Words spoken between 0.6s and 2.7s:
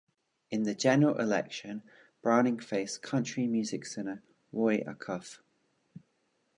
the general election, Browning